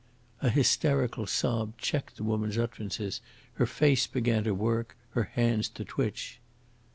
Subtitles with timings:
[0.41, 3.21] An hysterical sob checked the woman's utterances,
[3.61, 6.39] her face began to work, her hands to twitch.